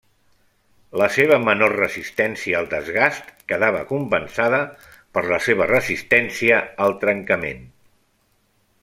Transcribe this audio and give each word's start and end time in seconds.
La 0.99 1.07
seva 1.17 1.35
menor 1.41 1.73
resistència 1.79 2.55
al 2.61 2.69
desgast 2.71 3.29
quedava 3.53 3.83
compensada 3.91 4.63
per 5.19 5.25
la 5.33 5.39
seva 5.49 5.69
resistència 5.73 6.59
al 6.87 6.97
trencament. 7.05 7.63